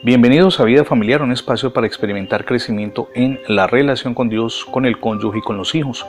Bienvenidos 0.00 0.60
a 0.60 0.64
Vida 0.64 0.84
Familiar, 0.84 1.22
un 1.22 1.32
espacio 1.32 1.72
para 1.72 1.88
experimentar 1.88 2.44
crecimiento 2.44 3.08
en 3.16 3.40
la 3.48 3.66
relación 3.66 4.14
con 4.14 4.28
Dios, 4.28 4.64
con 4.64 4.86
el 4.86 5.00
cónyuge 5.00 5.38
y 5.38 5.42
con 5.42 5.56
los 5.56 5.74
hijos. 5.74 6.06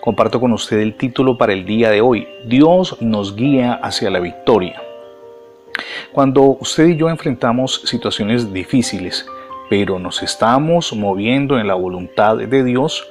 Comparto 0.00 0.40
con 0.40 0.52
usted 0.52 0.80
el 0.80 0.96
título 0.96 1.38
para 1.38 1.52
el 1.52 1.64
día 1.64 1.90
de 1.90 2.00
hoy. 2.00 2.26
Dios 2.46 3.00
nos 3.00 3.36
guía 3.36 3.74
hacia 3.74 4.10
la 4.10 4.18
victoria. 4.18 4.82
Cuando 6.10 6.42
usted 6.58 6.88
y 6.88 6.96
yo 6.96 7.08
enfrentamos 7.08 7.82
situaciones 7.84 8.52
difíciles, 8.52 9.24
pero 9.70 10.00
nos 10.00 10.20
estamos 10.24 10.92
moviendo 10.92 11.60
en 11.60 11.68
la 11.68 11.74
voluntad 11.74 12.38
de 12.38 12.64
Dios, 12.64 13.06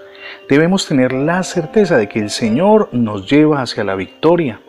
debemos 0.49 0.85
tener 0.85 1.13
la 1.13 1.41
certeza 1.43 1.95
de 1.95 2.09
que 2.09 2.19
el 2.19 2.29
Señor 2.29 2.89
nos 2.91 3.31
lleva 3.31 3.61
hacia 3.61 3.85
la 3.85 3.95
victoria 3.95 4.59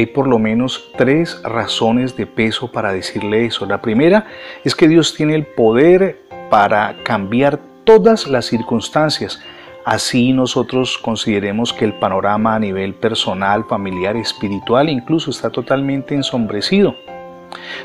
hay 0.00 0.06
por 0.06 0.26
lo 0.26 0.38
menos 0.38 0.90
tres 0.96 1.40
razones 1.42 2.16
de 2.16 2.26
peso 2.26 2.70
para 2.70 2.92
decirle 2.92 3.46
eso. 3.46 3.66
La 3.66 3.80
primera 3.80 4.26
es 4.64 4.74
que 4.74 4.88
Dios 4.88 5.14
tiene 5.14 5.34
el 5.34 5.46
poder 5.46 6.22
para 6.50 6.96
cambiar 7.04 7.60
todas 7.84 8.26
las 8.26 8.46
circunstancias. 8.46 9.40
Así 9.84 10.32
nosotros 10.32 10.98
consideremos 10.98 11.72
que 11.72 11.84
el 11.84 11.94
panorama 11.94 12.54
a 12.54 12.58
nivel 12.58 12.94
personal, 12.94 13.64
familiar, 13.64 14.16
espiritual 14.16 14.88
incluso 14.88 15.30
está 15.30 15.50
totalmente 15.50 16.14
ensombrecido. 16.14 16.96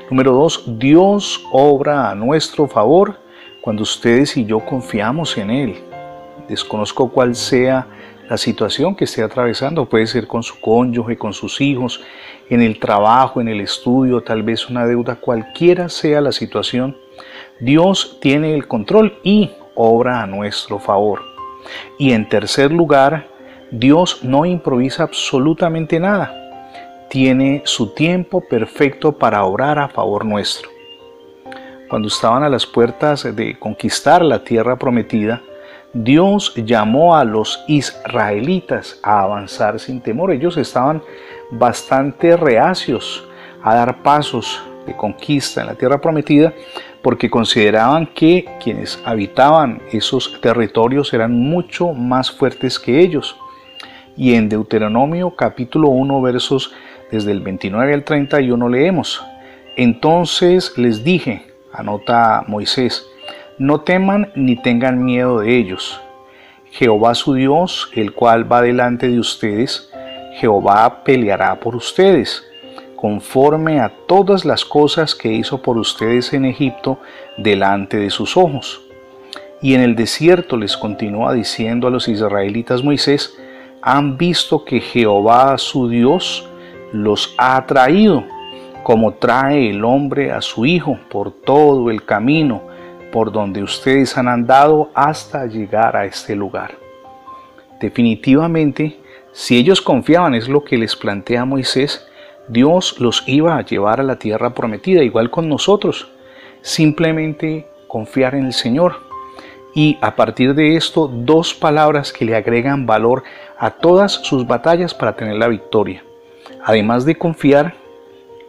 Número 0.10 0.32
dos, 0.32 0.64
Dios 0.80 1.44
obra 1.52 2.10
a 2.10 2.16
nuestro 2.16 2.68
favor 2.68 3.20
cuando 3.62 3.84
ustedes 3.84 4.38
y 4.38 4.46
yo 4.46 4.60
confiamos 4.60 5.38
en 5.38 5.52
Él. 5.52 5.84
Desconozco 6.48 7.10
cuál 7.10 7.36
sea 7.36 7.86
la 8.30 8.38
situación 8.38 8.96
que 8.96 9.06
esté 9.06 9.24
atravesando, 9.24 9.90
puede 9.90 10.06
ser 10.06 10.28
con 10.28 10.44
su 10.44 10.62
cónyuge, 10.62 11.18
con 11.18 11.34
sus 11.34 11.60
hijos, 11.62 12.02
en 12.50 12.62
el 12.62 12.80
trabajo, 12.80 13.42
en 13.42 13.48
el 13.48 13.60
estudio, 13.60 14.22
tal 14.22 14.44
vez 14.44 14.70
una 14.70 14.86
deuda, 14.86 15.16
cualquiera 15.16 15.90
sea 15.90 16.22
la 16.22 16.32
situación, 16.32 16.96
Dios 17.60 18.20
tiene 18.22 18.54
el 18.54 18.68
control 18.68 19.18
y 19.24 19.50
obra 19.74 20.22
a 20.22 20.28
nuestro 20.28 20.78
favor. 20.78 21.22
Y 21.98 22.12
en 22.12 22.30
tercer 22.30 22.72
lugar, 22.72 23.28
Dios 23.72 24.24
no 24.24 24.46
improvisa 24.46 25.04
absolutamente 25.04 26.00
nada. 26.00 26.36
Tiene 27.10 27.64
su 27.66 27.94
tiempo 27.96 28.42
perfecto 28.48 29.12
para 29.18 29.44
obrar 29.44 29.80
a 29.80 29.90
favor 29.90 30.24
nuestro. 30.24 30.70
Cuando 31.90 32.08
estaban 32.08 32.44
a 32.44 32.50
las 32.50 32.68
puertas 32.68 33.36
de 33.36 33.58
conquistar 33.58 34.24
la 34.24 34.44
tierra 34.44 34.78
prometida, 34.78 35.42
Dios 35.94 36.54
llamó 36.56 37.16
a 37.16 37.24
los 37.24 37.64
israelitas 37.68 39.00
a 39.02 39.22
avanzar 39.22 39.80
sin 39.80 40.02
temor. 40.02 40.32
Ellos 40.32 40.56
estaban 40.58 41.02
bastante 41.50 42.38
reacios 42.38 43.28
a 43.64 43.74
dar 43.74 44.04
pasos 44.04 44.62
de 44.86 44.96
conquista 44.96 45.62
en 45.62 45.68
la 45.68 45.76
tierra 45.76 46.00
prometida 46.00 46.54
porque 47.02 47.30
consideraban 47.30 48.06
que 48.06 48.46
quienes 48.62 49.02
habitaban 49.04 49.82
esos 49.92 50.40
territorios 50.42 51.12
eran 51.14 51.34
mucho 51.34 51.94
más 51.94 52.32
fuertes 52.32 52.78
que 52.78 53.00
ellos. 53.00 53.36
Y 54.16 54.36
en 54.36 54.48
Deuteronomio 54.48 55.36
capítulo 55.36 55.90
1 55.90 56.22
versos 56.22 56.72
desde 57.10 57.32
el 57.32 57.40
29 57.40 57.94
al 57.96 58.04
31 58.04 58.70
leemos, 58.70 59.24
entonces 59.76 60.78
les 60.78 61.04
dije, 61.04 61.48
anota 61.72 62.44
Moisés, 62.48 63.09
no 63.60 63.82
teman 63.82 64.32
ni 64.36 64.56
tengan 64.56 65.04
miedo 65.04 65.40
de 65.40 65.58
ellos. 65.58 66.00
Jehová 66.72 67.14
su 67.14 67.34
Dios, 67.34 67.92
el 67.94 68.14
cual 68.14 68.50
va 68.50 68.62
delante 68.62 69.10
de 69.10 69.20
ustedes, 69.20 69.92
Jehová 70.36 71.04
peleará 71.04 71.60
por 71.60 71.76
ustedes, 71.76 72.46
conforme 72.96 73.82
a 73.82 73.92
todas 74.08 74.46
las 74.46 74.64
cosas 74.64 75.14
que 75.14 75.34
hizo 75.34 75.62
por 75.62 75.78
ustedes 75.78 76.32
en 76.34 76.46
Egipto 76.46 77.00
delante 77.38 77.98
de 77.98 78.10
sus 78.10 78.38
ojos. 78.38 78.82
Y 79.62 79.74
en 79.74 79.82
el 79.82 79.96
desierto 79.96 80.56
les 80.56 80.78
continúa 80.78 81.34
diciendo 81.34 81.88
a 81.88 81.92
los 81.92 82.08
israelitas 82.08 82.82
Moisés, 82.82 83.38
han 83.82 84.18
visto 84.18 84.64
que 84.64 84.80
Jehová 84.80 85.58
su 85.58 85.90
Dios 85.90 86.48
los 86.94 87.36
ha 87.38 87.66
traído, 87.66 88.24
como 88.84 89.16
trae 89.16 89.70
el 89.70 89.84
hombre 89.84 90.32
a 90.32 90.42
su 90.42 90.66
hijo 90.66 90.98
por 91.10 91.32
todo 91.32 91.90
el 91.90 92.06
camino 92.06 92.70
por 93.12 93.32
donde 93.32 93.64
ustedes 93.64 94.18
han 94.18 94.28
andado 94.28 94.92
hasta 94.94 95.46
llegar 95.46 95.96
a 95.96 96.06
este 96.06 96.36
lugar. 96.36 96.72
Definitivamente, 97.80 99.00
si 99.32 99.58
ellos 99.58 99.82
confiaban, 99.82 100.36
es 100.36 100.48
lo 100.48 100.64
que 100.64 100.78
les 100.78 100.96
plantea 100.96 101.46
Moisés, 101.46 102.06
Dios 102.48 103.00
los 103.00 103.24
iba 103.28 103.58
a 103.58 103.64
llevar 103.64 104.00
a 104.00 104.04
la 104.04 104.18
tierra 104.18 104.54
prometida, 104.54 105.04
igual 105.04 105.30
con 105.30 105.48
nosotros. 105.48 106.12
Simplemente 106.62 107.68
confiar 107.88 108.36
en 108.36 108.48
el 108.48 108.54
Señor. 108.54 109.08
Y 109.76 109.98
a 110.02 110.16
partir 110.16 110.56
de 110.56 110.76
esto, 110.76 111.08
dos 111.08 111.54
palabras 111.54 112.12
que 112.12 112.26
le 112.26 112.36
agregan 112.36 112.86
valor 112.86 113.24
a 113.58 113.70
todas 113.70 114.14
sus 114.14 114.48
batallas 114.48 114.94
para 114.94 115.16
tener 115.16 115.36
la 115.36 115.48
victoria. 115.48 116.04
Además 116.66 117.06
de 117.06 117.16
confiar, 117.16 117.76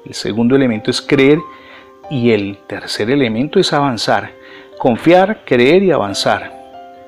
el 0.06 0.14
segundo 0.14 0.56
elemento 0.56 0.90
es 0.90 1.02
creer 1.02 1.38
y 2.10 2.30
el 2.32 2.58
tercer 2.66 3.10
elemento 3.10 3.60
es 3.60 3.72
avanzar 3.72 4.39
confiar, 4.80 5.42
creer 5.44 5.82
y 5.82 5.90
avanzar. 5.90 6.58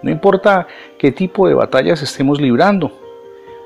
No 0.03 0.10
importa 0.10 0.66
qué 0.99 1.10
tipo 1.10 1.49
de 1.49 1.55
batallas 1.55 2.03
estemos 2.03 2.38
librando, 2.38 2.93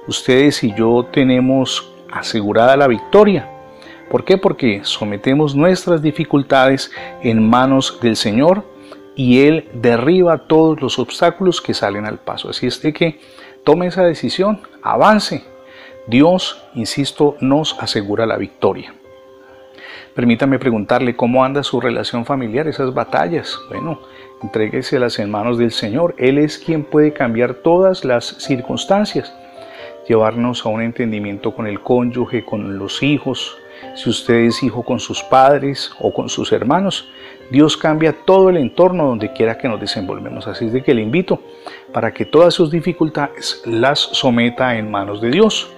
ustedes 0.07 0.63
y 0.63 0.73
yo 0.73 1.09
tenemos 1.13 1.93
asegurada 2.13 2.77
la 2.77 2.87
victoria. 2.87 3.51
¿Por 4.09 4.25
qué? 4.25 4.39
Porque 4.39 4.83
sometemos 4.85 5.57
nuestras 5.57 6.03
dificultades 6.03 6.93
en 7.21 7.51
manos 7.51 7.99
del 8.01 8.15
Señor 8.15 8.63
y 9.17 9.41
Él 9.41 9.69
derriba 9.75 10.39
todos 10.39 10.81
los 10.81 11.01
obstáculos 11.01 11.61
que 11.61 11.75
salen 11.75 12.07
al 12.07 12.19
paso. 12.19 12.51
Así 12.51 12.69
es 12.69 12.81
de 12.81 12.93
que 12.93 13.19
tome 13.65 13.89
esa 13.89 14.05
decisión, 14.05 14.61
avance. 14.83 15.43
Dios, 16.07 16.63
insisto, 16.77 17.37
nos 17.41 17.77
asegura 17.81 18.25
la 18.25 18.37
victoria. 18.37 18.95
Permítame 20.17 20.59
preguntarle 20.59 21.15
cómo 21.15 21.45
anda 21.45 21.63
su 21.63 21.79
relación 21.79 22.25
familiar, 22.25 22.67
esas 22.67 22.95
batallas. 22.95 23.61
Bueno, 23.69 24.01
entrégueselas 24.43 25.19
en 25.19 25.31
manos 25.31 25.59
del 25.59 25.71
Señor. 25.71 26.15
Él 26.17 26.39
es 26.39 26.57
quien 26.57 26.85
puede 26.85 27.13
cambiar 27.13 27.53
todas 27.53 28.03
las 28.03 28.25
circunstancias, 28.25 29.37
llevarnos 30.09 30.65
a 30.65 30.71
un 30.71 30.81
entendimiento 30.81 31.55
con 31.55 31.67
el 31.67 31.83
cónyuge, 31.83 32.47
con 32.47 32.79
los 32.79 33.03
hijos. 33.03 33.59
Si 33.95 34.09
usted 34.09 34.37
es 34.37 34.63
hijo 34.63 34.83
con 34.83 35.01
sus 35.01 35.23
padres 35.23 35.93
o 36.01 36.15
con 36.15 36.31
sus 36.31 36.51
hermanos, 36.51 37.11
Dios 37.51 37.77
cambia 37.77 38.17
todo 38.25 38.49
el 38.49 38.57
entorno 38.57 39.07
donde 39.07 39.35
quiera 39.35 39.59
que 39.59 39.69
nos 39.69 39.79
desenvolvemos. 39.79 40.47
Así 40.49 40.65
es 40.65 40.73
de 40.73 40.83
que 40.83 40.95
le 40.95 41.03
invito 41.03 41.43
para 41.93 42.15
que 42.15 42.25
todas 42.25 42.55
sus 42.55 42.71
dificultades 42.71 43.63
las 43.67 43.99
someta 43.99 44.79
en 44.79 44.91
manos 44.91 45.21
de 45.21 45.31
Dios. 45.31 45.71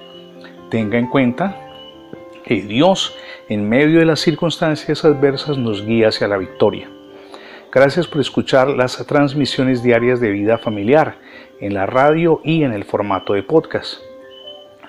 Tenga 0.70 0.96
en 0.96 1.08
cuenta 1.08 1.56
que 2.44 2.62
Dios 2.62 3.16
en 3.48 3.66
medio 3.66 4.00
de 4.00 4.04
las 4.04 4.20
circunstancias 4.20 5.04
adversas 5.04 5.56
nos 5.56 5.84
guía 5.84 6.08
hacia 6.08 6.28
la 6.28 6.36
victoria. 6.36 6.88
Gracias 7.72 8.06
por 8.06 8.20
escuchar 8.20 8.68
las 8.68 9.04
transmisiones 9.06 9.82
diarias 9.82 10.20
de 10.20 10.30
vida 10.30 10.58
familiar 10.58 11.16
en 11.60 11.74
la 11.74 11.86
radio 11.86 12.40
y 12.44 12.62
en 12.62 12.72
el 12.72 12.84
formato 12.84 13.32
de 13.32 13.42
podcast. 13.42 14.00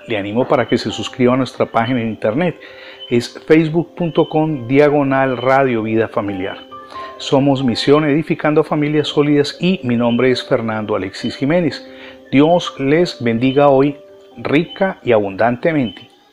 Le 0.07 0.17
animo 0.17 0.47
para 0.47 0.67
que 0.67 0.77
se 0.77 0.91
suscriba 0.91 1.33
a 1.33 1.37
nuestra 1.37 1.65
página 1.65 2.01
en 2.01 2.09
internet. 2.09 2.59
Es 3.09 3.39
facebook.com 3.47 4.67
diagonal 4.67 5.37
radio 5.37 5.83
vida 5.83 6.07
familiar. 6.07 6.57
Somos 7.17 7.63
Misión 7.63 8.05
Edificando 8.05 8.63
Familias 8.63 9.09
Sólidas 9.09 9.57
y 9.59 9.79
mi 9.83 9.95
nombre 9.95 10.31
es 10.31 10.43
Fernando 10.43 10.95
Alexis 10.95 11.35
Jiménez. 11.35 11.85
Dios 12.31 12.75
les 12.79 13.21
bendiga 13.23 13.69
hoy 13.69 13.97
rica 14.37 14.99
y 15.03 15.11
abundantemente. 15.11 16.08